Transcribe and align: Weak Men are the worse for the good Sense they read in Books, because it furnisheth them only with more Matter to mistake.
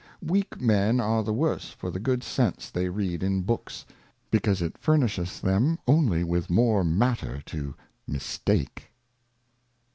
Weak 0.23 0.59
Men 0.59 0.99
are 0.99 1.21
the 1.23 1.31
worse 1.31 1.69
for 1.69 1.91
the 1.91 1.99
good 1.99 2.23
Sense 2.23 2.71
they 2.71 2.89
read 2.89 3.21
in 3.21 3.43
Books, 3.43 3.85
because 4.31 4.59
it 4.59 4.75
furnisheth 4.79 5.41
them 5.41 5.77
only 5.87 6.23
with 6.23 6.49
more 6.49 6.83
Matter 6.83 7.43
to 7.45 7.75
mistake. 8.07 8.89